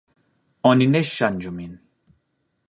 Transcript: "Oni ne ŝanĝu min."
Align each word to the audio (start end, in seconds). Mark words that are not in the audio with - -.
"Oni 0.69 0.87
ne 0.95 1.01
ŝanĝu 1.11 1.53
min." 1.59 1.77